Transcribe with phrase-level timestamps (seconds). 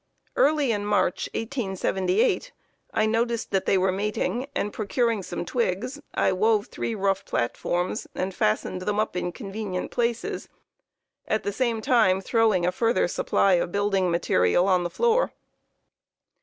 [0.35, 2.51] Early in March, 1878,
[2.91, 8.07] I noticed that they were mating, and procuring some twigs, I wove three rough platforms,
[8.15, 10.49] and fastened them up in convenient places,
[11.27, 15.33] at the same time throwing a further supply of building material on the floor.